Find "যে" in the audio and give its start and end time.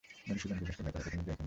1.25-1.29